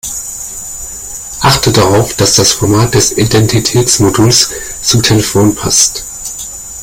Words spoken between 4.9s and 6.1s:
Telefon passt.